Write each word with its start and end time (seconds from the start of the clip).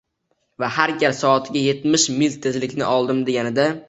va 0.61 0.69
har 0.77 0.93
gal 1.03 1.13
soatiga 1.17 1.61
yetmish 1.65 2.07
mil 2.21 2.39
tezlikni 2.47 2.89
oldim 2.95 3.21
deganida 3.29 3.69